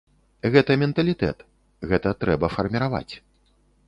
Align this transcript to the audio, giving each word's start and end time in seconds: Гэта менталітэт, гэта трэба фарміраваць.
Гэта 0.53 0.77
менталітэт, 0.83 1.43
гэта 1.91 2.13
трэба 2.23 2.49
фарміраваць. 2.55 3.13